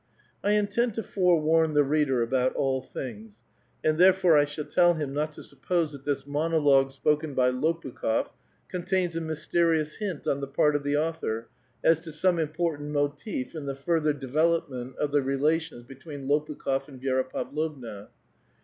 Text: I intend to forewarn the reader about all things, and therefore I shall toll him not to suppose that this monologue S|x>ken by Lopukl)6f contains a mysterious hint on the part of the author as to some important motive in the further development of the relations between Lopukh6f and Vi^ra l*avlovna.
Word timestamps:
I 0.43 0.53
intend 0.53 0.95
to 0.95 1.03
forewarn 1.03 1.75
the 1.75 1.83
reader 1.83 2.23
about 2.23 2.55
all 2.55 2.81
things, 2.81 3.43
and 3.83 3.99
therefore 3.99 4.35
I 4.35 4.45
shall 4.45 4.65
toll 4.65 4.95
him 4.95 5.13
not 5.13 5.33
to 5.33 5.43
suppose 5.43 5.91
that 5.91 6.05
this 6.05 6.25
monologue 6.25 6.87
S|x>ken 6.87 7.35
by 7.35 7.51
Lopukl)6f 7.51 8.31
contains 8.67 9.15
a 9.15 9.21
mysterious 9.21 9.97
hint 9.97 10.25
on 10.25 10.39
the 10.39 10.47
part 10.47 10.75
of 10.75 10.81
the 10.83 10.97
author 10.97 11.49
as 11.83 11.99
to 11.99 12.11
some 12.11 12.39
important 12.39 12.89
motive 12.89 13.53
in 13.53 13.67
the 13.67 13.75
further 13.75 14.11
development 14.13 14.97
of 14.97 15.11
the 15.11 15.21
relations 15.21 15.83
between 15.83 16.27
Lopukh6f 16.27 16.87
and 16.87 16.99
Vi^ra 16.99 17.27
l*avlovna. 17.35 18.07